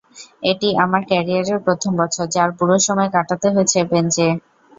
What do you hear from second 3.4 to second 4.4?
হয়েছে বেঞ্চে।